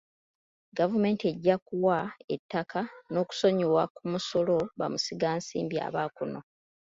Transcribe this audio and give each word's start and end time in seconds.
Gavumenti 0.77 1.23
ejja 1.31 1.55
kuwa 1.67 1.97
ettaka 2.35 2.79
n'okusonyiwa 3.11 3.83
ku 3.95 4.01
musolo 4.11 4.57
bamusigansimbi 4.79 5.77
aba 5.87 6.03
kuno. 6.15 6.39